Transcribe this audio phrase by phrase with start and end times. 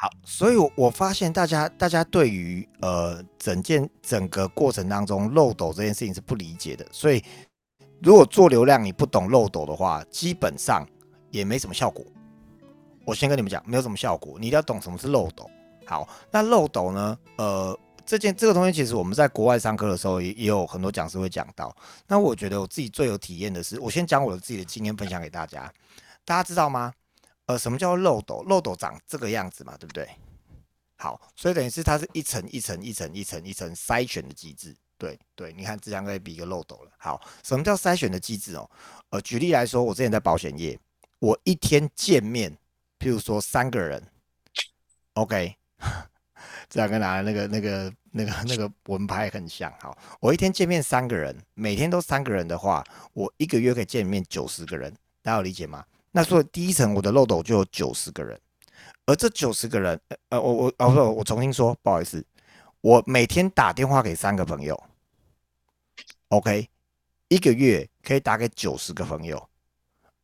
[0.00, 7.20] 好，所以我我发现大家大家对于呃整件整个过程当中漏斗这件事情是不理解的，所以
[8.00, 10.86] 如果做流量你不懂漏斗的话，基本上
[11.32, 12.04] 也没什么效果。
[13.04, 15.50] 我先跟你们讲，没有什么效果，你一定要懂什么是漏斗。
[15.84, 17.18] 好，那漏斗呢？
[17.36, 17.76] 呃，
[18.06, 21.74] 这件这个东西其实我们在国外上课的时候也也有很多讲师会讲到。
[22.06, 25.68] 那我觉得我自己最有体验的是，我先讲我自己的经验分享给大家。
[26.24, 26.92] 大家知道吗？
[27.48, 28.42] 呃，什么叫漏斗？
[28.46, 30.06] 漏斗长这个样子嘛，对不对？
[30.96, 34.76] 好，所以等于是它是一层一层一层一层一层筛选的机制。
[34.98, 36.90] 对对，你看这样可以比一个漏斗了。
[36.98, 38.68] 好，什么叫筛选的机制哦？
[39.10, 40.78] 呃，举例来说，我之前在保险业，
[41.20, 42.52] 我一天见面，
[42.98, 44.02] 譬如说三个人
[45.14, 45.56] ，OK，
[46.68, 49.72] 这样跟拿那个那个那个那个文牌很像。
[49.80, 55.82] 好，我一天见面三个人，每天都三个人的话，我一个月可以见面九十个人，大家有理解吗？
[56.12, 58.40] 那所以第一层我的漏斗就有九十个人，
[59.06, 62.24] 而这九十个人，呃，我我哦不，我重新说，不好意思，
[62.80, 64.82] 我每天打电话给三个朋友
[66.28, 66.68] ，OK，
[67.28, 69.48] 一个月可以打给九十个朋友，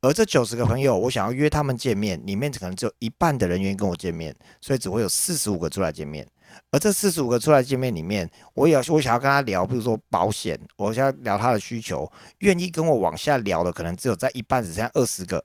[0.01, 6.27] 而这九十个朋友，我想要约他们见面，里面可能只有一半的人愿意跟我见面，所以只会有四十五个出来见面，
[6.71, 15.43] 而这四十五个出来见面里面，我也我想要跟他聊，比如说保险，我想要聊他的需求，愿意跟我往下聊的，可能只有在一半，只剩下二十个。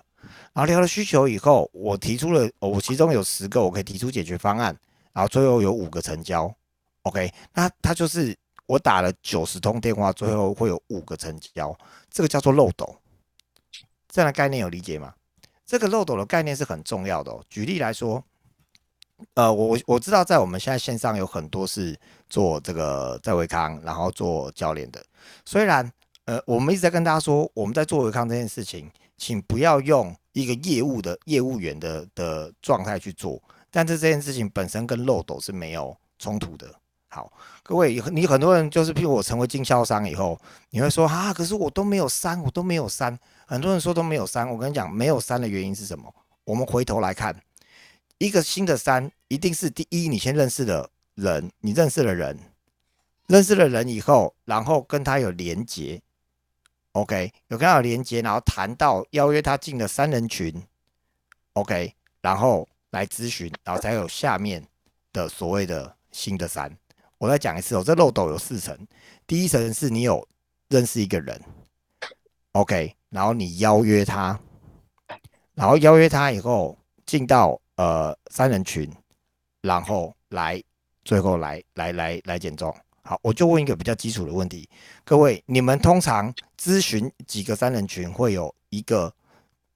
[0.54, 4.76] 然后聊了需求以后，我提出了，我其中有十个我可以提出解决方案，
[5.14, 6.54] 然后最后有五个成交
[7.04, 8.36] ，OK，那他就是
[8.66, 11.78] 我打了九十通电话，最后会有五个成交，
[12.10, 12.96] 这个叫做漏斗，
[14.08, 15.14] 这样的概念有理解吗？
[15.66, 17.32] 这个漏斗的概念是很重要的。
[17.50, 18.24] 举例来说，
[19.36, 21.96] 呃，我我知道在我们现在线上有很多是
[22.28, 25.04] 做这个在维康，然后做教练的，
[25.46, 25.92] 虽然
[26.26, 28.90] 呃我们一直在跟大家说我们在做维康这件事情。
[29.20, 33.40] 请不要用一个业务的业务员的的状态去做，
[33.70, 36.74] 但是这件事情本身跟漏斗是没有冲突的。
[37.10, 37.32] 好，
[37.64, 43.18] 各位，你很多人就是，譬如我成为经销商以后，你会说啊，可是我都没有删，我都没有删。
[43.48, 46.14] 很多人说都没有删，我跟你讲，没有删的原因是什么？
[46.44, 47.36] 我们回头来看，
[48.20, 52.38] 一个新的删，一定是第一，你先认识的人，你认识了人，
[53.26, 56.00] 认识了人以后，然后跟他有连结。
[56.94, 60.52] OK，有跟他连接，然后谈到邀约他进了三人群
[61.54, 64.66] ，OK，然后来咨询，然后才有下面
[65.14, 66.76] 的所谓的新的三。
[67.20, 68.76] 我再讲一次哦，这漏斗有四层，
[69.28, 70.28] 第一层是你有
[70.70, 71.40] 认识一个人
[72.54, 74.40] ，OK，然后你邀约他，
[75.54, 78.92] 然后邀约他以后进到呃三人群，
[79.62, 80.62] 然后来
[81.06, 82.76] 最后来来来来减重。
[83.10, 84.70] 好，我就问一个比较基础的问题，
[85.04, 89.12] 各位，你们通常咨询几个三人群会有一个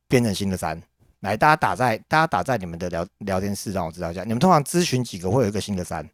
[0.07, 0.79] 变成新的三？
[1.21, 6.07] 来，大家打在大家打在你们的聊聊天室，让我知道一下，你们通常咨询几个会有一个新的三？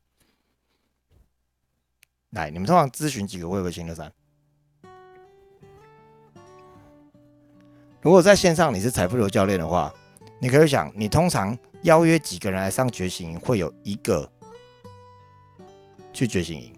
[2.30, 4.10] 来，你们通常咨询几个会有个新的三？
[8.00, 9.94] 如果在线上你是财富流教练的话，
[10.40, 14.32] 你可以想，你通常邀约几个人来上觉醒营，会有一个
[16.14, 16.74] 去觉醒营？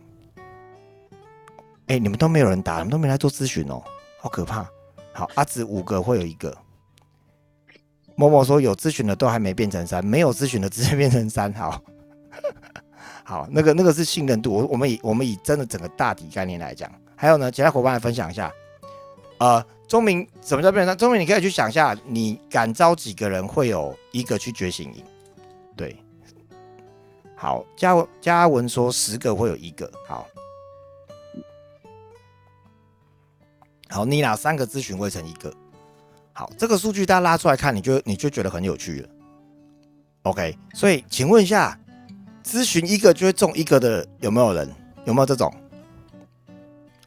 [1.91, 3.84] 哎，你们都没有人答，你们都没来做咨询哦，
[4.18, 4.66] 好可怕。
[5.12, 6.57] 好，阿紫五个会有一个。
[8.16, 11.52] 某某说有咨询的都还没变成三，没有咨询的直接变成三。
[11.53, 11.81] 好，
[13.25, 14.53] 好，那个那个是信任度。
[14.53, 18.50] 我我们以我们以真的整个大体概念来讲，还有呢，其他伙伴来分享一下。
[19.40, 20.97] 呃，钟明什么叫变成三？
[20.97, 25.03] 钟明你可以去想一下，你敢招几个人会有一个去觉醒营？
[25.75, 25.97] 对，
[27.35, 29.91] 好，嘉嘉文说十个会有一个。
[30.08, 30.25] 好。
[33.91, 35.53] 好，你拿三个咨询会成一个。
[36.31, 39.09] 好，这个数据大家拉出来看，你就你就觉得很有趣了。
[40.24, 41.78] OK，所以请问一下，
[42.41, 44.68] 咨询一个就会中一个的有没有人？
[45.03, 45.53] 有没有这种？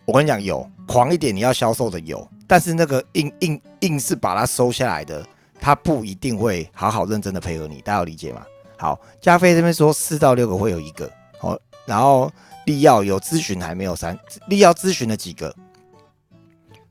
[0.04, 5.26] 我跟你讲，有狂一点，你要销售的有，但是那个硬硬硬是把它收下来的，
[5.58, 8.44] 他不一定会好好认真的配合你，大家有理解吗？
[8.76, 12.30] 好，加菲这边说四到六个会有一个，好，然后
[12.66, 15.54] 利耀有咨询还没有三，利耀咨询了几个？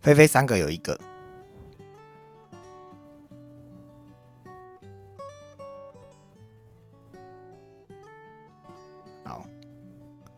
[0.03, 0.99] 菲菲三个有一个，
[9.23, 9.45] 好，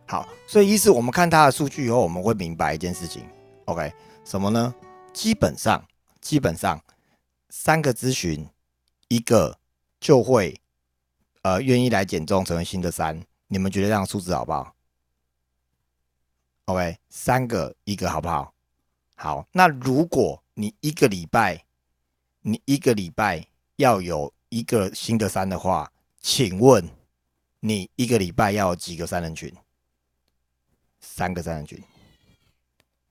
[0.06, 3.27] 好，所以意思我们看他的数据以后，我们会明白一件事情
[3.65, 3.91] ，OK？
[4.23, 4.75] 什么呢？
[5.12, 5.83] 基本上，
[6.21, 6.79] 基本上
[7.50, 8.47] 三个咨询，
[9.07, 9.57] 一个
[10.00, 10.62] 就会
[11.41, 13.19] 呃愿意来减重，成为新的三。
[13.47, 14.75] 你们觉得这样数字好不好
[16.65, 17.00] ？OK？
[17.09, 18.55] 三个一个好不好？
[19.15, 21.65] 好，那如果你一个礼拜，
[22.41, 23.47] 你一个礼拜
[23.77, 26.88] 要有一个新的三的话，请问
[27.62, 29.51] 你一个礼拜要有几个三人群？
[31.00, 31.81] 三个三人群，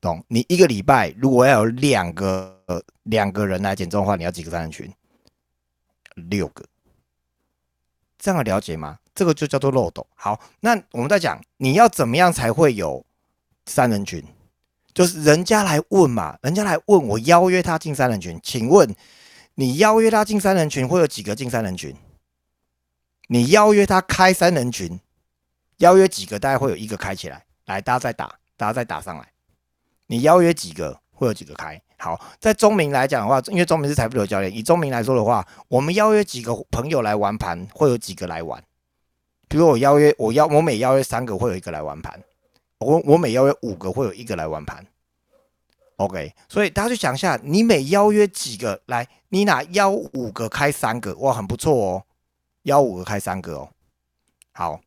[0.01, 0.23] 懂？
[0.29, 4.93] 你一个礼拜如果要有两个两个人来减重的话，你要几个三人群？
[6.15, 6.65] 六个，
[8.19, 8.99] 这样了解吗？
[9.15, 10.07] 这个就叫做漏斗。
[10.15, 13.05] 好，那我们在讲你要怎么样才会有
[13.67, 14.23] 三人群？
[14.95, 18.95] 就是人家来问嘛，人家来问我邀约他进三人群，请问
[19.57, 21.95] 你邀约他进三人群会有几个进三人群？
[23.27, 25.01] 你邀约他开三人群，
[25.79, 27.45] 邀约几个大概会有一个开起来。
[27.67, 28.27] 来，大家再打，
[28.57, 29.27] 大家再打上来。
[30.07, 31.81] 你邀约几个会有几个开？
[31.97, 38.63] 好，在中明来讲的话，因为中明是财富流教练，以中明来说的话，我们邀约几个朋友来玩盘，会有几个来玩？
[39.49, 42.23] 比如我邀约，我邀我每邀约三个，会有一个来玩盘。
[42.79, 44.87] 我我每邀约五个，会有一个来玩盘。
[45.97, 52.05] OK，所以大家去想一下，你每邀约几个来，你拿邀五个开三个，哇，很不错哦。
[52.63, 53.69] 邀五个开三个哦。
[54.53, 54.81] 好，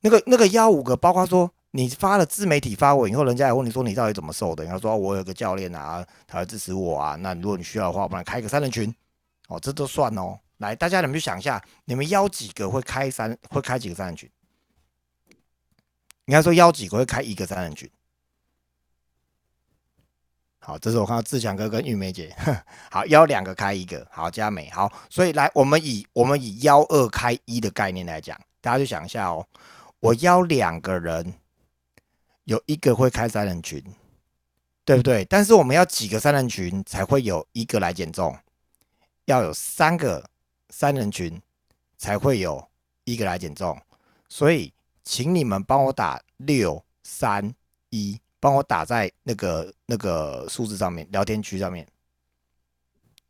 [0.00, 1.50] 那个那个邀五个，包括说。
[1.74, 4.62] 你发了自媒体发文以后，人家也问你说你到底怎么瘦的？
[4.62, 7.16] 然后说我有个教练啊，他会支持我啊。
[7.16, 8.94] 那如果你需要的话，我们开个三人群，
[9.48, 10.38] 哦，这都算哦。
[10.58, 14.28] 来，大家你们去想一下，你们邀几个会开三，会开几个三人群？
[16.26, 17.90] 应该说邀几个会开一个三人群？
[20.58, 22.34] 好，这是我看到志强哥跟玉梅姐，
[22.90, 29.46] 好，邀两个开一个，好，佳美，好，所以来，我们以我们以邀二开一的概念来讲，大家去想一下哦，
[30.00, 31.34] 我邀两个人。
[32.44, 33.80] 有一个会开三人群，
[34.84, 35.24] 对不对？
[35.26, 38.36] 但是我们要几个三人群才会有一个来减重？
[39.26, 40.28] 要有三个
[40.68, 41.40] 三人群
[41.96, 42.68] 才会有
[43.04, 43.80] 一个来减重。
[44.28, 47.52] 所以，请你们帮我打六三
[47.90, 51.86] 一，帮我打在那个那个数字上面，聊天区上面。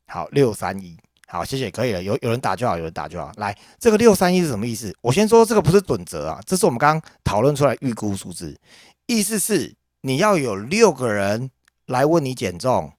[0.07, 0.97] 好，六三一，
[1.27, 2.03] 好，谢谢，可以了。
[2.03, 3.33] 有有人打就好，有人打就好。
[3.37, 4.95] 来，这个六三一是什么意思？
[5.01, 8.59] 我先说，这个不是准则啊，这是我们刚刚讨论出来预估数字。
[9.07, 11.51] 意思是你要有六个人
[11.87, 12.93] 来问你减重，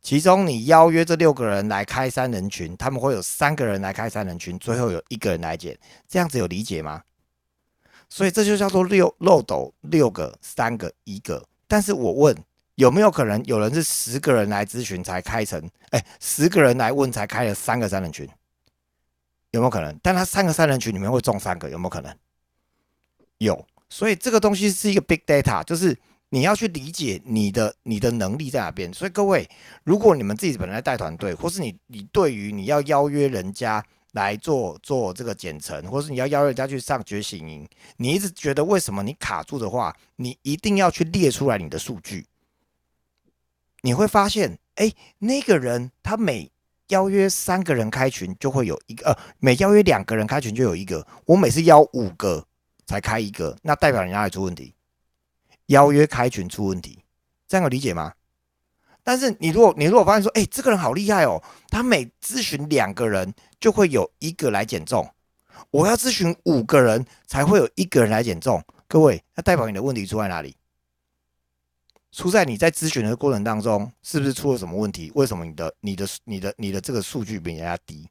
[0.00, 5.76] 其中你邀约这六个人来开三人群，他们会有三个人来开三人群，最后有一个人来减，
[6.08, 7.02] 这样子有理解吗？
[8.14, 11.44] 所以这就叫做六漏斗，六个、三个、一个。
[11.66, 12.36] 但是我问
[12.76, 18.24] 有没有可能有人是十个人来咨询才开成，哎，十个人来问才开了三个三人群，
[19.50, 19.98] 有没有可能？
[20.00, 22.16] 但他三个三人群里面会中三个，有没有可能？
[23.38, 23.66] 有。
[23.88, 28.94] 所以这个东西是一个 big data，就是你要去理解你的你的能力在哪边。
[28.94, 29.50] 所以各位，
[29.82, 33.84] 如果你们自己本来带团队，或是你你对于你要邀约人家
[34.14, 37.68] 来做做这个减程，或是你要邀人家去上觉醒营，
[37.98, 42.26] 你一直觉得为什么你卡住的话，你一定要去列出来你的数据。
[43.82, 46.50] 你会发现，哎，那个人他每
[46.88, 51.06] 邀约三个人开群就会有一个，呃，每邀约两个人开群就有一个。
[51.26, 52.44] 我每次邀五个。
[52.86, 54.74] 才开一个，那代表人家也出问题？
[55.68, 56.98] 邀约开群出问题，
[57.48, 58.12] 这样有理解吗？
[59.04, 65.08] 但是你如果你如果发现说，哎，这个人好厉害哦，他每咨询两个人就会有一个来减重，
[65.70, 68.60] 我要咨询五个人才会有一个人来减重。
[68.88, 70.56] 各位，那代表你的问题出在哪里？
[72.10, 75.12] 出在你在咨询的过程当中，是不是出了什么问题？
[75.14, 78.08] 为什么你的你的你的你的这个数据比人家低？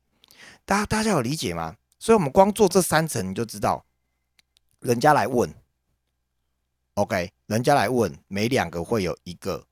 [0.66, 1.75] 大家大家有理解吗？
[1.98, 3.86] 所以我们光做这三层，你就知道。
[4.81, 5.54] 人家来问
[6.95, 9.66] ，OK，人家来问，每两个会有一个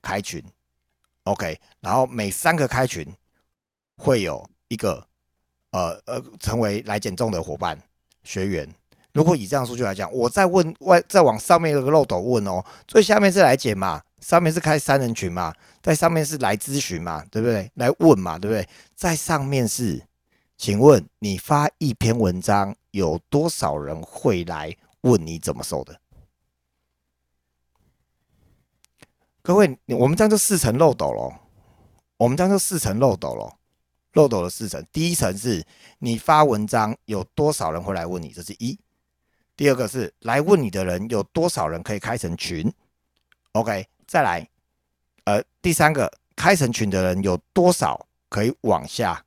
[0.00, 0.42] 开群
[1.24, 3.06] ，OK，然后每三个开群
[3.96, 5.06] 会有一个
[5.72, 7.78] 呃呃成为来减重的伙伴
[8.22, 8.68] 学员。
[9.12, 15.52] 如果以这样数据来讲，我再问外再往上面有个漏斗问哦，最下面是来减嘛，上面是开三人群嘛，
[15.82, 17.70] 在上面是来咨询嘛，对不对？
[17.74, 18.68] 来问嘛，对不对？
[18.94, 20.02] 在上面是。
[20.56, 26.00] 请问你发一篇文章，有多少人会来问你怎么瘦的？
[29.44, 31.38] 各位，我们这样就四层漏斗咯。
[32.16, 33.58] 我们这样就四层漏斗咯。
[34.14, 35.62] 漏斗的四层，第一层是
[35.98, 38.78] 你发文章有多少人会来问你，这是一；
[39.54, 42.72] 第二个是来问你的人有多少人可以开成群
[43.52, 43.86] ，OK？
[44.06, 44.48] 再来，
[45.24, 49.22] 呃，第三个开成群的人有多少可以往下？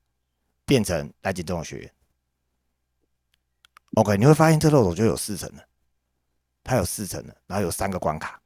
[0.66, 1.94] 变成来减重学员
[3.94, 5.64] ，OK，你会发现这漏斗就有四层了，
[6.64, 8.42] 它有四层了，然后有三个关卡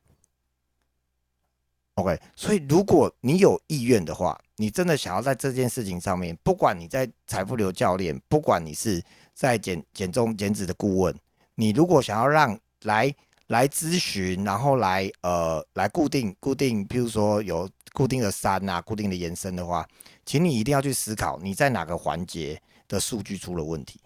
[2.01, 9.03] ，OK，所以如果你有意愿的话，你真的想要在这件事情上面，不管你在财富流教练，不管你是
[9.33, 11.15] 在减减重减脂的顾问，
[11.55, 13.13] 你如果想要让来
[13.47, 19.87] 来咨询，然后来呃来固定固定，譬如说有固定的山啊，固定的延伸的话。
[20.23, 23.99] 请你一定要去思考，你在哪个环节的数据出了问题。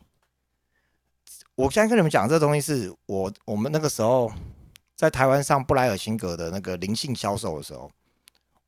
[1.56, 4.32] 我现在跟你们讲这东西，是我我们那个时候
[4.96, 7.92] 在台湾上布莱尔辛格的那个灵性销售的时候，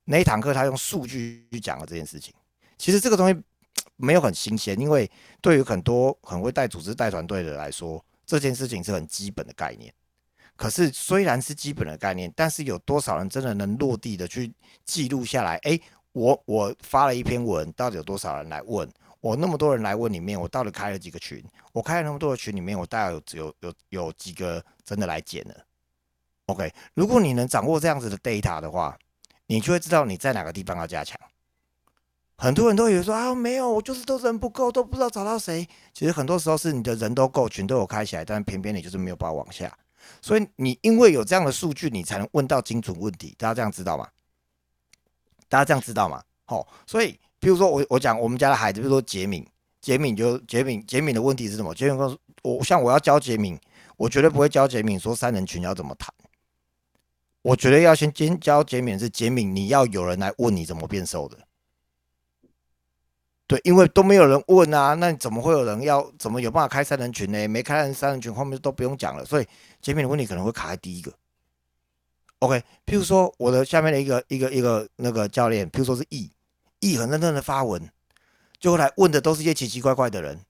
[0.05, 2.33] 那一堂课他用数据去讲了这件事情。
[2.77, 3.43] 其实这个东西
[3.95, 5.09] 没有很新鲜，因为
[5.41, 9.93] 对于很多很会带组织、带团队的来说，这件事情是很基本的概念。
[10.55, 14.51] 可是虽然是基本的概念，但是有多少人真的能落地的去
[14.85, 15.55] 记录下来？
[15.63, 15.79] 哎，
[16.13, 18.89] 我我发了一篇文，到底有多少人来问？
[19.21, 21.43] 我那么多人来问里面，我到底开了几个群？
[21.73, 25.55] 我开了那么多的群里面，我大概有有有有几个真的来捡了
[26.47, 28.97] ？OK，如果你能掌握这样子的 data 的话，
[29.45, 31.17] 你就会知道你在哪个地方要加强。
[32.37, 35.67] 很多人都以为说啊，没有，我就是都人不够，都不知道找到谁。
[35.93, 39.71] 其实很多时候是你的人都够，群都有开起来，但是偏偏你就是没有办法往下。
[40.21, 43.35] 所以你因为有这样的数据，你才能问到精准问题。
[43.37, 44.07] 大家这样知道吗？
[45.47, 46.21] 大家这样知道吗？
[46.45, 47.17] 好，所以。
[47.39, 49.45] 比如说我我讲我们家的孩子，比如说杰敏，
[49.79, 51.71] 杰敏就杰敏杰敏的问题是什么？
[51.75, 53.55] 杰敏告诉我，像我要教杰敏，
[53.95, 56.11] 我绝对不会教杰敏说三人群要怎么谈。
[57.41, 61.37] 我觉得要先先教杰敏是杰敏，你要有人来问你怎么变瘦的。
[63.45, 66.11] 对，因为都没有人问啊，那怎么会有人要？
[66.19, 67.47] 怎么有办法开三人群呢？
[67.47, 69.23] 没开三人群，后面都不用讲了。
[69.23, 69.47] 所以
[69.79, 71.13] 杰敏的问题可能会卡在第一个。
[72.39, 77.89] OK，譬如说我的下面的一个一个一个那个教练，譬如说是 E，E 很认真的发文，
[78.59, 80.41] 就来问的都是一些奇奇怪怪的人，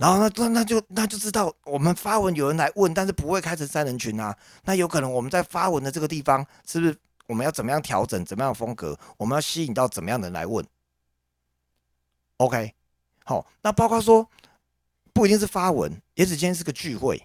[0.00, 4.34] 然后那那那就那就知道我们发文有人来问，但是不会开成三人群啊。
[4.64, 10.66] 那有可能我们在发文的这个地方，是不是我们要怎么样调整，怎么样的风格，我们要吸引到怎么样的人来问
[12.38, 12.72] ？OK，
[13.26, 14.26] 好，那包括说
[15.12, 17.22] 不一定是发文，也许今天是个聚会，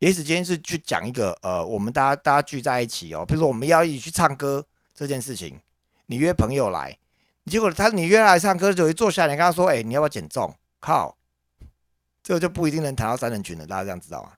[0.00, 4.66] 也许今天是去讲一个呃，我们大家大家聚在一起哦，比如说我们要一起去唱歌
[4.96, 5.60] 这件事情，
[6.06, 6.98] 你约朋友来。
[7.44, 11.15] 结果他你约来唱歌，就一坐下来，你跟他说：“哎，你要不要减重？”靠，
[12.26, 13.64] 这个就不一定能谈到三人群了。
[13.64, 14.32] 大家这样知道吗？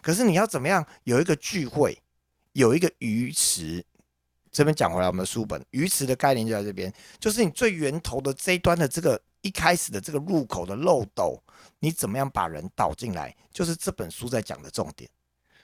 [0.00, 2.00] 可是你要怎么样有一个聚会，
[2.52, 3.84] 有一个鱼池？
[4.52, 11.42] 这边讲回来，我们的书本鱼池的概念就在这边，就是你最源头的这一端的这个一开始的这个入口的漏斗，
[11.80, 15.10] 你怎么样把人导进来，就是这本书在讲的重点。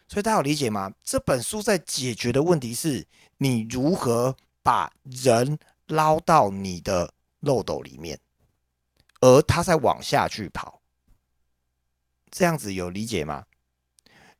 [0.08, 0.92] 所以大家有理解吗？
[1.04, 3.06] 这本书在解决的问题是
[3.38, 5.56] 你如何把人。
[5.90, 8.16] 捞到你的漏斗里面，
[9.20, 10.79] 而他在往下去跑，
[12.30, 13.44] 这样子有理解吗？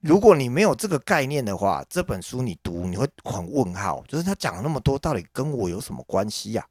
[0.01, 6.67] 如果你没有这个概念的话，这本书你读你会很问号，就是他讲了那么多，到底跟我有什么关系呀？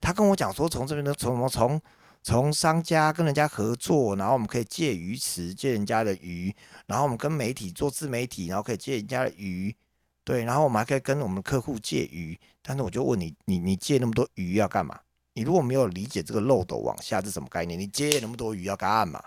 [0.00, 1.80] 他跟我讲说，从这边的从从
[2.22, 6.54] 从商家跟人家合作，然后我们可以借鱼池借人家的鱼，
[6.86, 9.74] 然后我们跟媒体做自媒体，然后可以借人家的鱼。
[10.22, 14.98] 对，然后我们还可以跟我们客户借鱼，但是我就问你，你你借那么多鱼要干嘛？
[15.32, 19.22] 你如果没有理解这个漏斗往下是什么概念，你借那么多鱼要干嘛？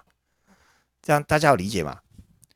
[1.07, 1.97] 这样大家有理解吗？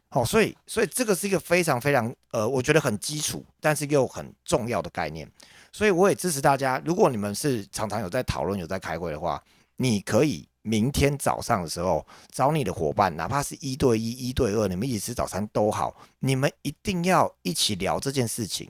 [0.09, 5.25] 好，所以所以这个是一个非常非常呃，我觉得很基础，但是又很重要的概念。
[5.71, 9.41] 所以我也支持大家，如果你们是常常有在讨论、有在开会的话，
[9.77, 10.45] 你可以。
[10.63, 18.69] 明天早上的时候，找你的伙伴，哪怕是一对一、一对二，你们一起吃早餐都好，你们一定要一起聊这件事情。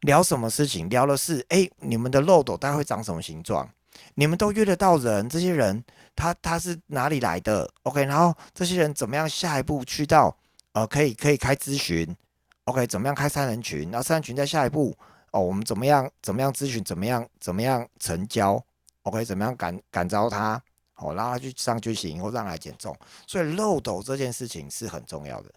[0.00, 0.86] 聊什么事情？
[0.90, 3.70] 聊的是，哎，你们的漏斗大概会长什么形状？
[4.14, 5.28] 你们都约得到人？
[5.28, 5.84] 这些人
[6.16, 9.28] 他他是哪里来的？OK，然后这些人怎么样？
[9.28, 10.36] 下一步去到
[10.72, 12.16] 呃，可以可以开咨询
[12.64, 13.90] ？OK，怎么样开三人群？
[13.90, 14.96] 然后三人群在下一步
[15.30, 16.82] 哦，我们怎么样怎么样咨询？
[16.84, 18.62] 怎么样怎么样成交
[19.02, 20.62] ？OK，怎么样感感召他？
[20.92, 22.96] 好，让他去上去行，或让他减重。
[23.26, 25.50] 所以漏斗这件事情是很重要的。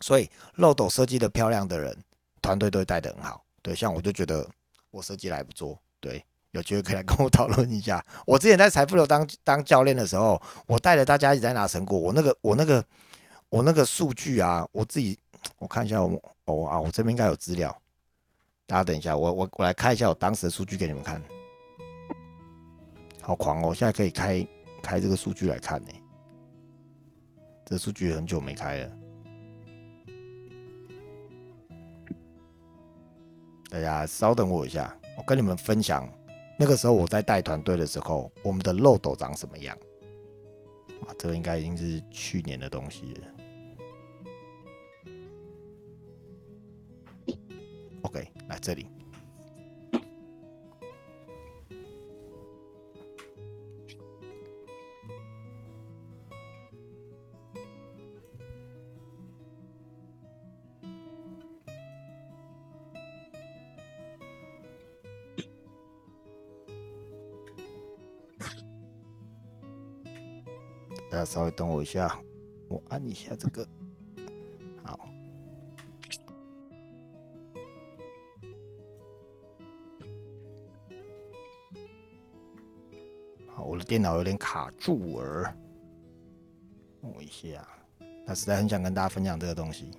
[0.00, 1.96] 所以漏斗设计的漂亮的人，
[2.40, 3.44] 团队都会带的很好。
[3.60, 4.48] 对，像我就觉得
[4.90, 5.78] 我设计来不错。
[5.98, 8.04] 对，有机会可以来跟我讨论一下。
[8.26, 11.98] 我之前在财富流当当教练的时候，我带着大家一直在拿成果。
[11.98, 12.84] 我那个我那个
[13.48, 15.18] 我那个数据啊，我自己
[15.58, 17.76] 我看一下，我哦啊，我这边应该有资料。
[18.66, 21.22] 大家等一下，我我我来看一下我当时的数据给你们看。
[23.20, 23.74] 好狂哦！
[23.74, 24.44] 现在可以开
[24.82, 25.88] 开这个数据来看呢。
[27.66, 28.90] 这数据很久没开了，
[33.68, 36.08] 大家稍等我一下，我跟你们分享
[36.60, 39.74] 那个时候我在带团队的时候，我们的漏斗长什么样。
[41.06, 43.26] 啊，这个应该已经是去年的东西了。
[48.02, 48.86] OK，来这里。
[71.10, 72.16] 大家稍微等我一下，
[72.68, 73.66] 我按一下这个，
[74.84, 74.96] 好，
[83.48, 85.52] 好，我的电脑有点卡住儿，
[87.00, 87.66] 我一下，
[88.24, 89.90] 他实在很想跟大家分享这个东西。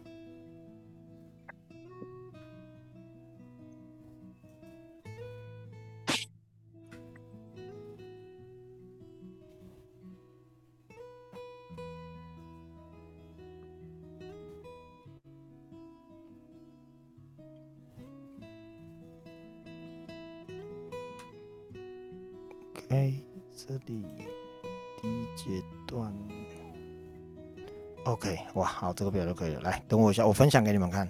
[28.93, 29.61] 这个表就可以了。
[29.61, 31.07] 来，等我一下，我分享给你们看。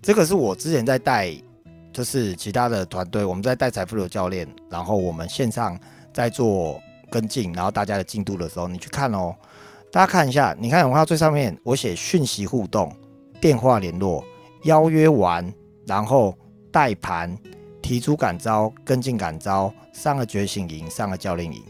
[0.00, 1.32] 这个是我之前在带，
[1.92, 5.78] 就是其他的团队，我们在带财富流教练，然后我们线上
[6.12, 6.80] 在做
[7.10, 9.34] 跟进，然后大家的进度的时候，你去看哦。
[9.90, 12.90] 大家看一下，你看我看最上面，我写讯息互动、
[13.40, 14.24] 电话联络、
[14.64, 15.52] 邀约完，
[15.86, 16.36] 然后
[16.70, 17.36] 带盘。
[17.82, 21.60] 提出感召，跟进感召，上个觉醒营，上个教练营。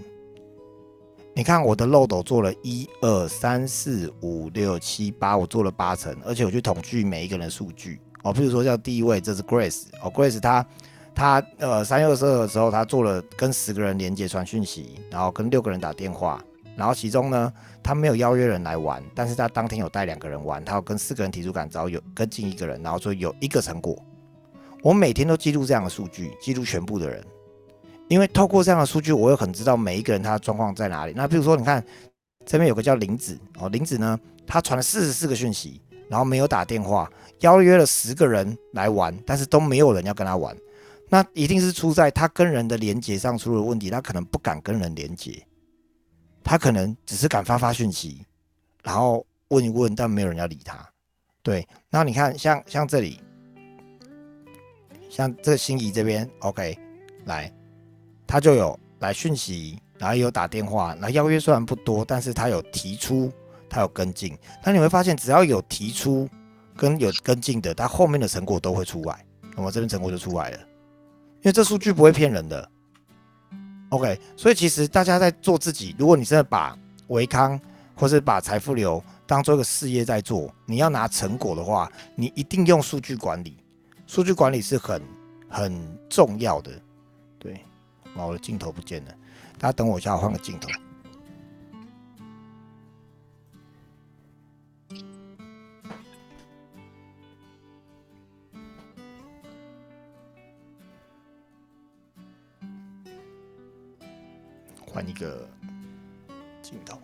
[1.35, 8.31] 你看我的漏斗做了一二三四五六七八，我做了八层，而且我去统计每一个人的数据哦。
[8.33, 10.67] 比如说像第一位，这是 Grace 哦，Grace 他
[11.15, 16.45] 他呃三月二十二的时候，他做了跟十个人连接传讯息，然后跟六个人打电话，
[16.77, 17.51] 然后其中呢，
[17.83, 23.97] 他没有邀约人来玩，但是他当天有带两个人玩，他有跟四个人提出感召，有跟进一个人，然后说有一个成果。
[24.83, 27.25] 我每天都记录这样的数据，记录全部的人，
[28.13, 31.15] 因为透过这样的数据，我会很知道每一个人他的状况在哪里。
[31.17, 31.83] 那比如说，你看
[32.45, 40.55] 这边有个叫林子哦，林子呢，他传了四十四个讯息，然后没有打电话，邀约了十个人来玩，但是都没有人要跟他玩，
[41.09, 45.43] 那一定是出在他跟人的连接上出了问题，他可能不敢跟人连接，
[46.45, 48.27] 他可能只是敢发发讯息，
[48.83, 50.87] 然后问一问，但没有人要理他。
[51.43, 53.19] 对，那你看像像这里。
[55.09, 56.75] 像这个心仪这边，OK，
[57.27, 57.53] 来，
[58.33, 63.31] 他就有来讯息，然后有打电话，那邀约虽然不多，但是他有提出，
[63.69, 64.35] 他有跟进。
[64.65, 66.27] 那你会发现，只要有提出
[66.75, 69.23] 跟有跟进的，他后面的成果都会出来，
[69.55, 72.67] 那么这边成果就出来了，因为这数据不会骗人的。
[73.91, 76.75] OK，所以其实大家在做自己，如果你真的把
[77.09, 77.61] 维康
[77.95, 83.59] 或是把财富流当做一个事业在做，你要拿成果的话，你一定用数据管理。
[84.07, 85.03] 数据管理是很
[85.51, 86.71] 很重要的，
[88.15, 89.15] 我的镜头不见了，
[89.59, 90.69] 大家等我一下，我换个镜头。
[104.87, 105.49] 换一个
[106.61, 107.01] 镜头。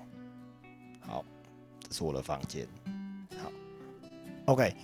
[1.01, 1.25] 好，
[1.81, 2.68] 这是我的房间。
[3.42, 3.51] 好
[4.44, 4.77] ，OK。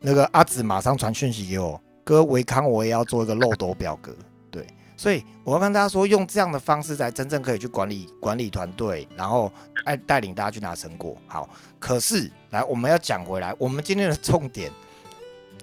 [0.00, 4.14] 那个阿紫马上传讯息给我，哥维康，我也要做一个漏斗表格。
[4.48, 4.64] 对，
[4.96, 9.50] 所以我要跟大家说，用这样的方式才真正可以去管理管理团队，然后
[9.84, 11.16] 带带领大家去拿成果。
[11.26, 14.70] 好，可是来我们要讲回来，我们今天的重点，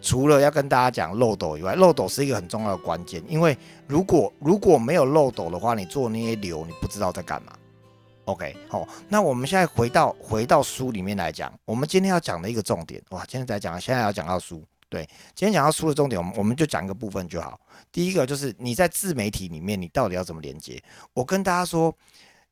[0.01, 7.53] 除了要跟大家讲漏斗以外，漏斗是一个很重要的关键，因为如果如果没有漏斗的话，你做那些流，你不知道在干嘛。
[8.25, 14.61] OK，好，那我们现在回到回到书里面来讲，我们今天要讲的一个重点，哇，今天在讲，现在要讲到书，
[14.93, 17.59] 对，今天讲到书的重点，我们我们就讲一个部分就好。
[17.91, 20.79] 第一个就是你在自媒体里面，你到底要怎么连接？
[21.13, 21.91] 我跟大家说，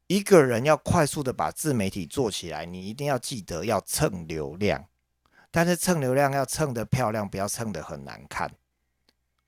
[0.07, 4.83] 一个人要快速的把自媒体做起来，你一定要记得要蹭流量，
[5.51, 8.49] 但是蹭流量要蹭的漂亮，不要蹭的很难看。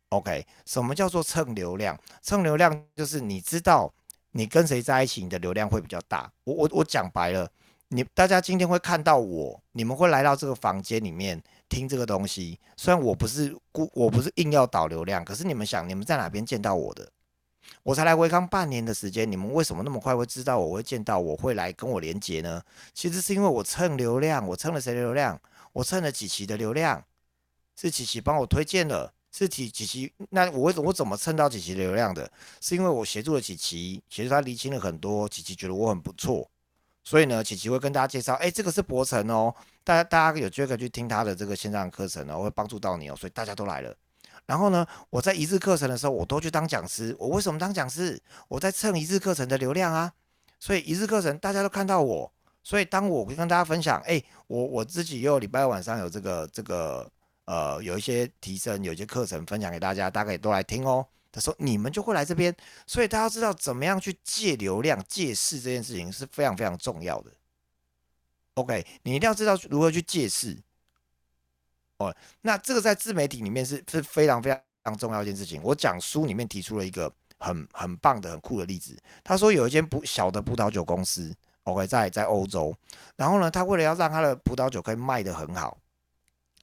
[0.10, 2.00] OK，什么叫做蹭流量？
[2.22, 3.92] 蹭流量就是你知道。
[4.36, 6.28] 你跟谁在一起，你的流量会比较大。
[6.44, 7.48] 我我我讲白了，
[7.90, 12.60] 你大家今天会看到我，你们会来到这个房间里面听这个东西。
[12.78, 17.10] 虽然我不是故，我不是硬要导流量，可是你们想，你们在哪边见到我的？
[17.84, 22.62] 我才来维康半年的时间，你们为什么那么快会知道我会见到我会来跟我连接呢？
[22.94, 25.40] 其实是因为我蹭流量，我蹭了谁的流量？
[25.72, 27.04] 我蹭了几期的流量，
[27.76, 29.14] 是几期帮我推荐了。
[29.36, 30.14] 是几几期？
[30.30, 32.32] 那我我怎么蹭到几期流量的？
[32.62, 36.48] 是因为我协助了几期，协助他理清了很多，几期觉得我很不错，
[37.04, 43.96] 所以呢，琪琪会跟大家介绍，哎，这个是博成哦，大家大家有机会可以去听他的这个线上课程哦，会帮助到你哦，所以大家都来了。
[44.46, 47.16] 然后呢，我在一日课程的时候，我都去当讲师。
[47.20, 48.22] 我为什么当讲师？
[48.48, 50.14] 我在蹭一日课程的流量啊，
[50.60, 52.32] 所以一日课程大家都看到我，
[52.64, 57.10] 所以当我跟大家分享，哎，我我自己又礼拜晚上有这个这个。
[57.46, 61.06] 呃，有一些提升，有一些课程分享给大家，大家也都来听哦。
[61.34, 62.56] 的时候，你们就会来这边。
[62.88, 67.32] 所以大家知道怎么样去借流量、借势这件事情是非常非常重要的。
[68.54, 70.58] OK，你一定要知道如何去借势。
[71.98, 75.62] 哦，那这个在自媒体里面是是非常非常重要一件事情。
[75.64, 78.98] 我讲书里面提出了一个很很棒的、很酷的例子。
[79.24, 82.76] 他说有一间不小的葡萄酒公司，OK，在在欧洲，
[83.16, 85.78] 然后呢，他为了要让他的葡萄酒可以卖得很好，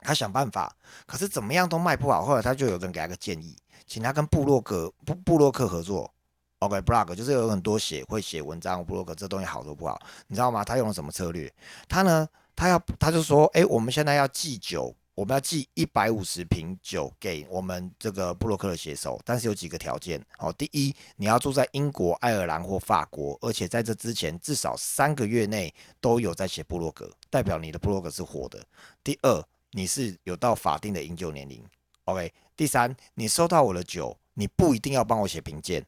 [0.01, 0.75] 他想办法，
[1.07, 2.25] 可是怎么样都卖不好。
[2.25, 3.57] 后来他就有人给他个建议，
[3.87, 6.13] 请他跟布洛格布布洛克合作。
[6.61, 10.63] OK，blog 就是有很多写会写文章，布洛克这东西好都不好，你知道吗？
[10.65, 11.53] 他用了什么策略？
[11.89, 14.95] 他呢，他要他就说，哎，我们现在要寄酒。
[15.17, 20.51] 我们要寄一百五十瓶酒给我们这个布洛克的写手，但是有几个条件哦。
[20.57, 28.65] 第一，你要住在英国、爱尔兰或法国，而且在这之前至少三个月内都有在写布洛格，代表你的布洛格是活的。
[29.05, 31.63] 第二，你是有到法定的饮酒年龄。
[32.11, 32.33] OK。
[32.57, 35.83] 第三，你收到我的酒，你不一定要帮我写评鉴。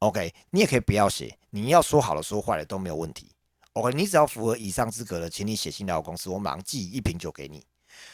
[0.00, 3.30] OK，你也可以不要写，你要说好了说坏了都没有问题。
[3.72, 7.64] OK，你只要符合以上资格的，请你写信到我公司，我马上寄一瓶酒给你。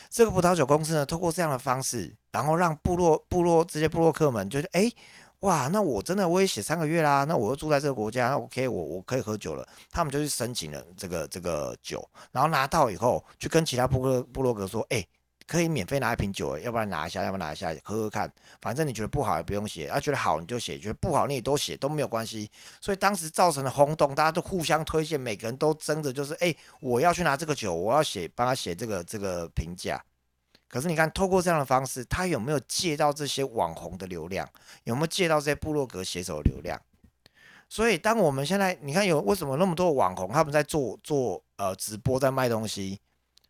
[0.08, 4.88] 这个葡萄酒公司呢，通过这样的方式，然后让部落部落这些部落客们觉得，哎，
[5.40, 9.66] 哇，那我真的我也写三个月啦，那我又住在这个国家，OK，我我可以喝酒了。
[9.90, 15.04] 他们就去申请了这个这个酒，然后拿到以后，去跟其他部落部落格说，哎。
[15.48, 18.30] 可以免费拿一瓶酒，要不然拿一下，要不然拿一下喝喝看。
[18.60, 22.50] 反正你觉得不好也不用写，啊，觉得好你就写，觉得不好你也都写都没有关系。
[22.82, 29.98] 所以当时造成了轰动，大家都互相推荐，每个人都争着就是，哎，我要去拿这个酒，我要写帮他写这个这个评价。
[30.68, 34.46] 可是你看，透过这样的方式，他有没有借到这些网红的流量？
[34.84, 36.78] 有没有借到这些部落格写手的流量？
[37.70, 43.00] 所以当我们现在你看有为什么那么多网红他们在做做呃直播在卖东西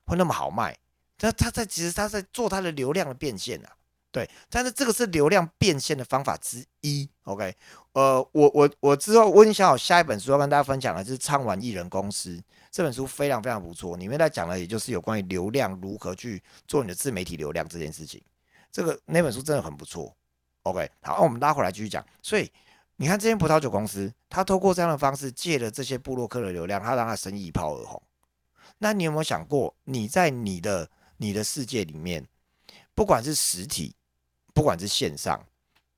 [0.07, 0.77] 会那么好卖？
[1.19, 3.71] 他他在其实他在做他的流量的变现啊，
[4.11, 7.09] 对，但是这个是流量变现的方法之一。
[7.25, 7.55] OK，
[7.93, 12.31] 呃，我我我之后我已经想好下一本书要跟大家分享的，就是《唱完艺人公司》
[12.71, 18.23] 这本书非常非常不错，里面在讲的也就是有关于流量如何去做你的自媒体流量这件事情。
[18.71, 20.15] 这个那本书真的很不错。
[20.63, 22.05] OK，好，那我们拉回来继续讲。
[22.23, 22.51] 所以
[22.97, 28.01] 你看，这间葡萄酒公司，他透过这样的方式借了这些布洛克的流量，他让他生意一炮而红。
[28.79, 32.27] 那你有没有想过，你在你的你的世界里面，
[32.95, 33.95] 不管是实体，
[34.55, 35.47] 不管是线上，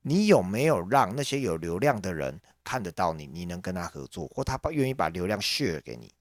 [0.01, 3.25] 你有没有让那些有流量的人看得到你？
[3.25, 6.13] 你能跟他合作，或他把愿意把流量 share 给你？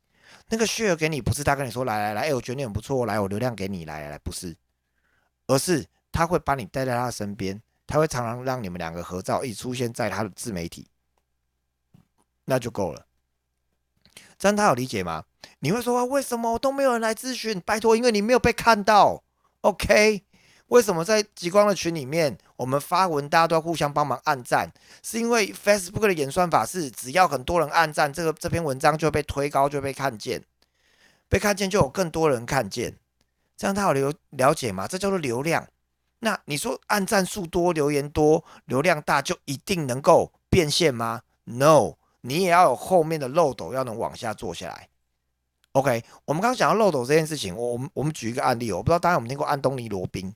[0.48, 4.56] 那个 share 给你，不是他跟你说来来来，哎，我觉得你很不错，来，我流量给你，来来来，不是，
[5.46, 10.86] 而是他会把你带在他身边，他会常常让你们两个合照，一出现在他的自媒体，
[12.44, 13.06] 那就够了。
[14.38, 15.24] 这样他有理解吗？
[15.60, 17.60] 你会说为什么我都没有人来咨询？
[17.60, 19.22] 拜托，因为你没有被看到。
[19.62, 20.22] OK？
[20.68, 24.72] 为什么在极光的群里面，我们发文大家都要互相帮忙按赞？
[25.02, 30.42] 是因为 Facebook 的演算法是只要很多人按赞，这个这篇文章就被推高，就被看见，
[31.28, 32.96] 被看见就有更多人看见。
[33.56, 34.86] 这样他有了了解吗？
[34.86, 35.66] 这叫做流量。
[36.20, 41.94] 那你说按赞数多、留言多、流量大，就一定能够变现吗？No。
[42.22, 44.90] 你也要有后面的漏斗，要能往下做下来。
[45.72, 50.34] OK，我们刚刚讲到漏斗这件事情，我我们我们举一个案例哦，我不知道大家有没有听过安东尼罗宾。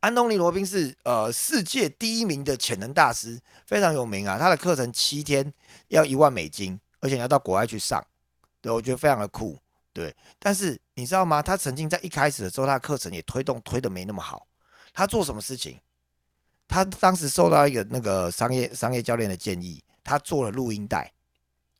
[0.00, 4.38] 安东尼罗宾是呃世界第一名的潜能大师，非常有名啊。
[4.38, 5.52] 他的课程七天
[5.88, 8.02] 要一万美金，而且要到国外去上，
[8.62, 9.58] 对我觉得非常的酷。
[9.92, 11.42] 对，但是你知道吗？
[11.42, 14.46] 他曾经在一开始的时候，他的课程也推动推的没那么好。
[14.94, 15.78] 他做什么事情？
[16.66, 19.82] 他当时受到一个那个商业商业教练的建议。
[20.04, 21.12] 他做了录音带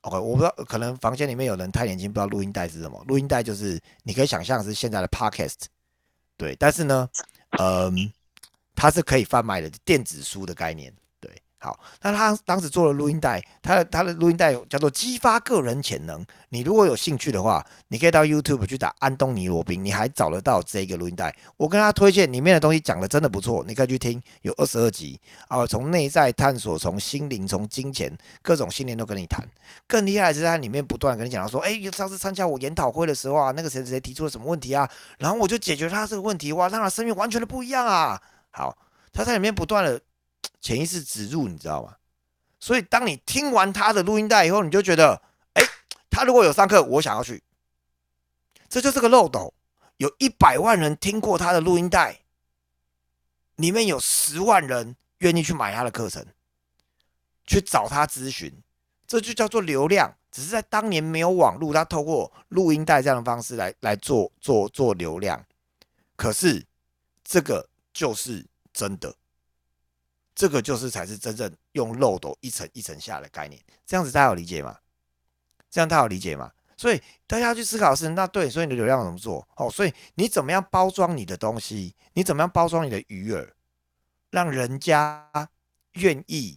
[0.03, 3.03] ，OK，我不知道，可能房间里面有人太年轻，不知道录音带是什么。
[3.09, 5.67] 录音带就是你可以想象是现在的 Podcast，
[6.37, 7.09] 对，但是呢，
[7.59, 8.13] 嗯，
[8.75, 10.93] 它是可以贩卖的电子书的概念。
[11.61, 16.25] 好，那他当时做了录音带，他的他的录音带叫做激发个人潜能。
[16.51, 21.35] 你如果有兴趣的话，你可以到 YouTube 去打安东尼罗宾，你还找得到这个录音带。
[21.57, 29.45] 我跟他推荐里面的东西讲的真的不错，你可以去听，有二十二集啊，从内在探索，从心灵，从金钱，各种信念都跟你谈。
[29.89, 38.23] 更厉害的是，他里面不断跟你讲到说，哎，上次参加我研讨会的时候啊，那个谁谁提出了什么问题啊，然后我就解决他这个问题，哇，让他生命完全的不一样啊。
[38.53, 38.79] 好，
[39.13, 40.01] 他在里面不断的。
[40.61, 41.97] 潜意识植入，你知道吗？
[42.61, 45.23] 所以当你听完他的录音带以后，你就觉得，
[45.55, 45.63] 哎，
[46.11, 47.43] 他如果有上课，我想要去。
[48.69, 49.55] 这就是个漏斗，
[49.97, 52.21] 有一百万人听过他的录音带，
[53.57, 56.27] 里面有十万人愿意去买他的课程，
[57.47, 58.53] 去找他咨询，
[59.07, 60.15] 这就叫做流量。
[60.31, 65.43] 只是在当年没有网络，他透过录音带这样的方式来来做做做流量。
[66.17, 66.67] 可是
[67.25, 69.15] 这个就是真的。
[70.39, 73.61] 这个就是才是真正用漏斗一层一层下的概念。
[73.85, 74.79] 这样子大家有理解吗？
[75.69, 76.49] 这样大家有理解吗？
[76.77, 79.45] 所以大家要去思考的是那对，所以你的流量怎么做？
[79.57, 81.93] 哦，所以你怎么样包装你的东西？
[82.13, 83.51] 你怎么样包装你的鱼饵，
[84.31, 85.29] 让人家
[85.95, 86.57] 愿意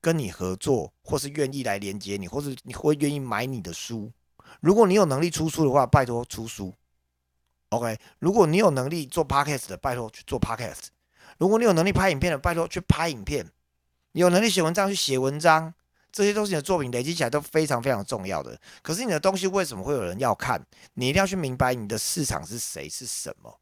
[0.00, 4.12] 跟你合作，或是愿意来连接你，或是你会愿意买你的书？
[4.60, 6.72] 如果你有能力出书的话，拜托出书。
[7.70, 10.86] OK，如果你有能力做 Podcast 的，拜托去做 Podcast；
[11.38, 13.44] 如果你有能力拍影片的，拜托去拍影片；
[14.12, 15.72] 你有能力写文章去写文章，
[16.12, 18.58] 这些都是你的作品累积起来都非常非常重要的。
[18.82, 20.60] 可是你的东西为什么会有人要看？
[20.94, 23.58] 你一定要去明白你的市场是谁是什么。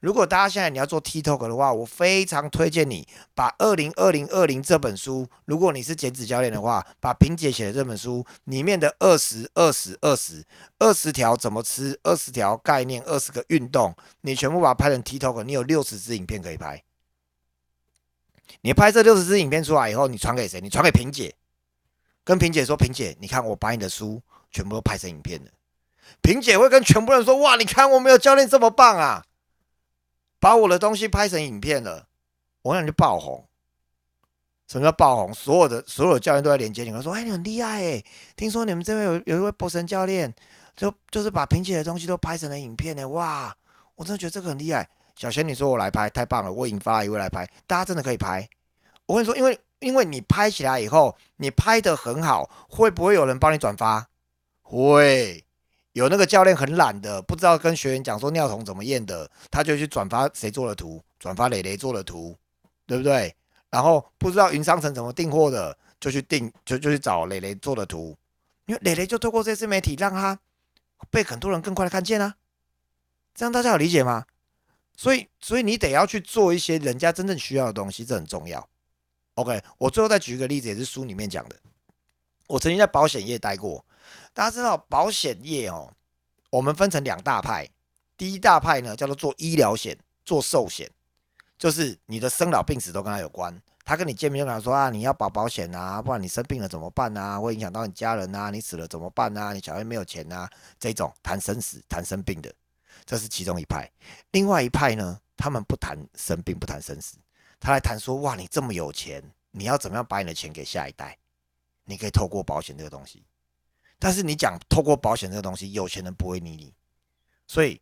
[0.00, 10.44] 如果大家现在你要做 TikTok 的话，我非常推荐你把《二零二零二零》这本书，如果你是减脂教练的话，把萍姐写的这本书里面的二十二十二十
[10.78, 16.82] 二十条怎么吃，二十条概念，二十个运动，你全部把它拍成 TikTok，你有六十支影片可以拍。
[18.60, 20.60] 你拍这六十支影片出来以后，你传给谁？
[20.60, 21.34] 你传给萍姐，
[22.24, 25.50] 跟萍姐说：“萍姐，你看我把你的书全部都拍成影片了。”
[26.22, 29.24] 萍姐会跟全部人说：“哇，你看我没有教练这么棒啊！”
[30.40, 32.06] 把我的东西拍成影片了，
[32.62, 33.46] 我让你爆红。
[34.66, 35.32] 什么叫爆红？
[35.32, 38.04] 所有的所有的教练都在连接你，说：“哎，你很厉害哎！
[38.36, 40.32] 听说你们这边有有一位博神教练，
[40.76, 43.08] 就就是把萍姐的东西都拍成了影片呢。
[43.08, 43.56] 哇，
[43.94, 44.88] 我真的觉得这个很厉害。
[45.18, 46.52] 小仙女说我来拍，太棒了！
[46.52, 48.48] 我引发一位来拍，大家真的可以拍。
[49.04, 54.06] 我跟你说，因为因为你拍起来以后，你拍的很好，会不会有人帮你转发？
[54.62, 55.44] 会。
[55.94, 62.36] 有那个教练很懒的，不知道跟学员讲说尿桶怎么验的，他就去转发谁做的图，转发磊磊做的图，
[62.86, 63.34] 对不对？
[63.70, 68.16] 然后不知道云商城怎么订货的，就去订，就就去找磊磊做的图，
[68.66, 70.38] 因为磊磊就透过这些媒体让他
[71.10, 72.36] 被很多人更快的看见啊。
[73.34, 74.24] 这样大家有理解吗？
[74.98, 78.68] 所以，所以你得要去做一些人家真正需要的东西，这很重要。
[79.34, 81.54] OK，我最后再举一个例子，也是书里面讲的。
[82.48, 83.86] 我曾经在保险业待过。
[84.34, 85.92] 大家知道保险业哦，
[86.50, 87.68] 我们分成两大派。
[88.16, 90.90] 第一大派呢叫做做医疗险、做寿险，
[91.56, 93.56] 就是你的生老病死都跟他有关。
[93.84, 97.38] 他跟你见面就跟他说啊，你要保保险啊，不然你生病了怎么办啊？
[97.38, 99.52] 会影响到你家人啊，你死了怎么办啊？
[99.52, 100.50] 你小孩没有钱啊？
[100.80, 102.52] 这种谈生死、谈生病的，
[103.08, 103.90] 这是其中一派。
[104.32, 107.16] 另外一派呢，他们不谈生病、不谈生死，
[107.58, 111.16] 他来谈说哇，你这么有钱，你要怎么样把你的钱给下一代？
[111.84, 113.24] 你可以透过保险这个东西。
[113.98, 116.74] 但是你讲透过保险这个东西，有钱人不会理你，
[117.46, 117.80] 所以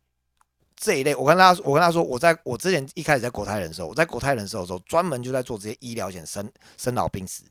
[0.77, 7.43] 这一类，我跟他我跟他说，我在我之前一开始在国泰人寿，我在国泰人寿的时候，专门就在做这些医疗险、生生老病死。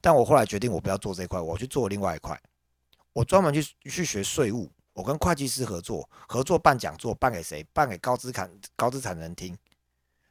[0.00, 2.40] 但我后来决定，我不要做这一块，我去做另外一块，
[3.12, 7.62] 我专门去去学税务，我跟会计师合作，合作办讲座，办给谁？
[7.72, 9.56] 办给高资产高资产人听。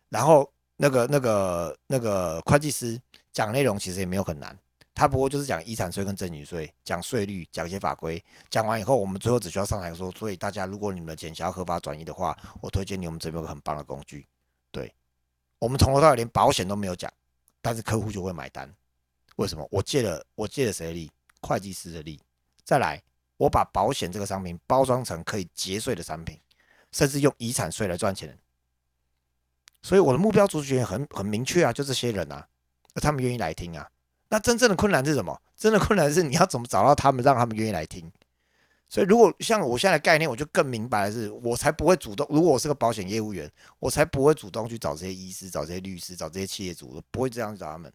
[0.09, 2.99] 然后那个那个那个会计师
[3.31, 4.57] 讲内容，其实也没有很难。
[4.95, 8.23] 他不过就是讲遗产税跟赠与税，讲税率，讲一些法规。
[8.49, 14.25] 讲完以后，我们最后只需要上台说，所以大家如果你们的钱想要合法转移的话，我推荐你我们这边有个很棒的工具。
[14.71, 14.93] 对，
[15.57, 17.11] 我们从头到尾连保险都没有讲，
[17.59, 18.71] 但是客户就会买单。
[19.37, 19.67] 为什么？
[19.71, 21.11] 我借了我借了谁的力？
[21.41, 22.21] 会计师的力。
[22.63, 23.01] 再来，
[23.43, 26.39] 我把保险这个商品包装成可以节税的产品，
[26.93, 28.37] 甚至用遗产税来赚钱。
[29.81, 32.47] 所以我的目标族群很很明确啊，就这些人啊，
[32.95, 33.89] 他们愿意来听啊。
[34.29, 35.37] 那真正的困难是什么？
[35.57, 38.09] 真的困难是你要怎么找到他们，让他们愿意来听。
[38.87, 42.25] 所以，如果像我现在的概念，我就更明白的是，我才不会主动。
[42.29, 47.91] 如果我是个保险业务员，我才不会主动去找这些医师、找这些律师、找这些企业主，我不会这样找他们。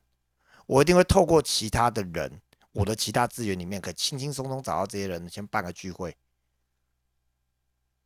[0.67, 2.31] 我一定会透过其他的人，
[2.79, 6.17] 我的其他资源里面，可以轻轻松松找到这些人，先办个聚会，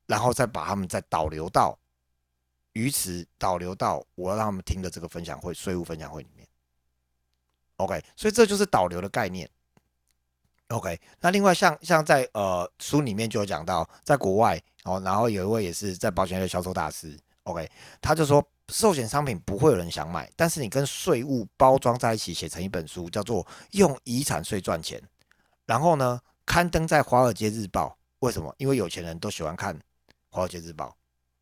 [0.06, 1.78] 然后再把他们再导流到
[2.72, 6.48] 鱼池，导流到我要让他们听的这个分享会、税务分享会里面。
[7.76, 9.46] OK，所以这就是导流的概念。
[10.68, 25.00] OK，那另外像像在呃书里面就有讲到，在国外哦，然后有一位也是在保险业销售大师，OK，他就说寿险商品不会有人想买，但是你跟税务包装在一起，写成一本书，叫做用遗产税赚钱，
[25.66, 27.96] 然后呢刊登在华尔街日报。
[28.20, 28.54] 为什么？
[28.56, 29.78] 因为有钱人都喜欢看
[30.30, 30.96] 华尔街日报，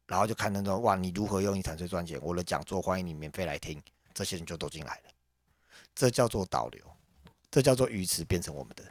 [0.07, 2.19] 然后就刊登说哇，你如何用遗产税赚钱？
[2.23, 3.81] 我的讲座欢迎你免费来听，
[4.13, 5.11] 这些人就都进来了。
[5.95, 6.83] 这叫做导流，
[7.51, 8.83] 这叫做鱼池变成我们的。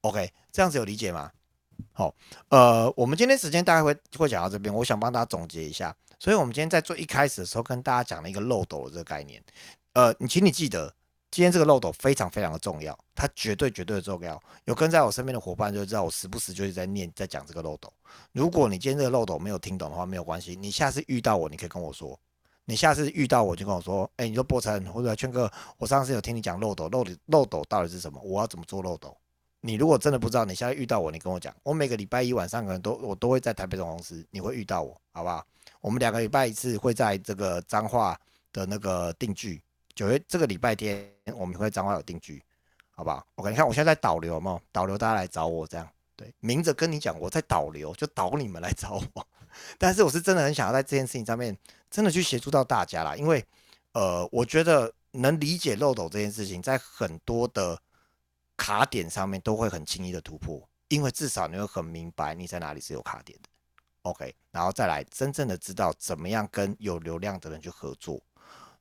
[0.00, 1.30] OK，这样子有理解吗？
[1.92, 2.14] 好，
[2.48, 5.94] 呃，我们今天时间大概会会讲到这边，我想帮大家总结一下。
[6.22, 9.42] 所以，我们今天在做一开始的时候，跟大家讲了一个漏斗的这个概念。
[9.94, 10.86] 呃，你请你记得，
[11.32, 14.40] 今天这个漏斗非常非常的重要，它绝对绝对的重要。
[14.66, 17.92] 有跟在我身边的伙伴就知道，我时不时就是在念在讲这个漏斗。
[18.30, 22.16] 如果你今天这个漏斗没有听懂的话，没有关系，你下次遇到我，你可以跟我说。
[22.66, 28.20] 你下次遇到我就跟我说，哎，你说波成或者圈哥，我上次有听你讲漏斗，漏斗漏斗到底是什么？
[28.22, 29.16] 我要怎么做漏斗？
[29.60, 35.44] 你如果真的不知道，你下次遇到我，你跟我讲，我每个礼拜一晚上可能都我都会在台北总公司，你会遇到我，好不好？
[35.82, 38.18] 我们两个礼拜一次会在这个彰化
[38.54, 39.62] 的那个定居，
[39.94, 42.42] 九月这个礼拜天我们会彰化有定居，
[42.90, 49.26] 好不好？OK，你看我现在在导流嘛，导流大家来找我这样，对，明着跟你讲我在导流，就导你们来找我，
[49.76, 51.54] 但是我是真的很想要在这件事情上面
[51.90, 53.44] 真的去协助到大家啦，因为
[53.92, 57.78] 呃，我觉得能理解漏斗这件事情，在很多的。
[58.54, 63.48] 卡点上面都会很轻易的突破，因为至少你会很明白你在哪里是有卡点的。
[64.02, 68.20] OK，然后再来真正的知道怎么样跟有流量的人去合作，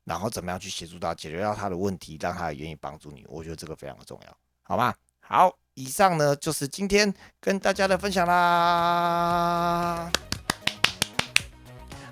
[0.04, 3.24] 然后怎么样去协助到解决到他的问题，让他愿意帮助你。
[3.30, 4.94] 我觉得这个非常的重要，好吗？
[5.20, 10.12] 好，以上呢就是今天跟大家的分享啦。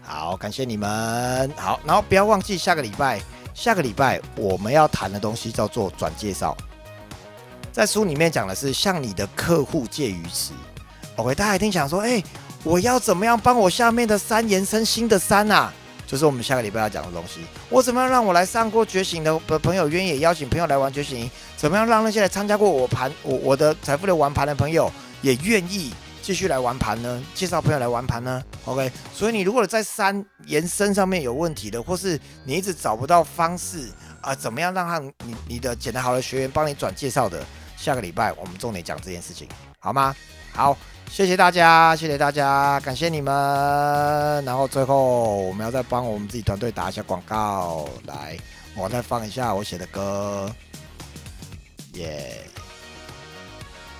[0.03, 1.51] 好，感谢你们。
[1.57, 3.21] 好，然后不要忘记下个礼拜，
[3.53, 6.55] 下个礼拜我们要谈的东西叫做转介绍。
[7.71, 10.53] 在书里面讲的是向你的客户借鱼池
[11.15, 12.21] ，OK，大家一定想说，哎，
[12.63, 15.73] 我要怎么样帮我下面的山延伸新的山啊？
[16.05, 17.41] 就是我们下个礼拜要讲的东西。
[17.69, 21.29] 我怎么样让我来上过觉醒的朋朋友愿意邀请朋友来玩觉醒？
[21.55, 24.91] 怎么样让那些来参加过我盘我我的财富的玩盘的朋友
[25.21, 27.23] 也愿意继续来玩盘呢？
[27.33, 33.89] 介绍朋友来玩盘呢？OK，所以你如果在山延伸上面有问题的，或是你一直找不到方式
[34.21, 37.41] 啊，怎么样让他你你的捡得好的学员帮你转介绍的？
[37.77, 39.47] 下个礼拜我们重点讲这件事情，
[39.79, 40.13] 好吗？
[40.51, 40.77] 好，
[41.11, 44.45] 谢谢大家，谢谢大家，感谢你们。
[44.45, 48.37] 然后最后我们要再帮我们自己团队打一下广告，来，
[48.75, 50.49] 我再放一下我写的歌，
[51.93, 52.48] 耶。